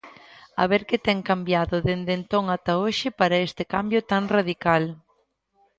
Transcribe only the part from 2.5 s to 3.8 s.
ata hoxe para este